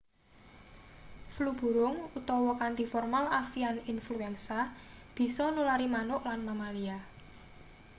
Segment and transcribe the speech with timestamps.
[1.33, 4.59] flu burung utawa kanthi formal avian infuensa
[5.15, 6.97] bisa nulari manuk lan mamalia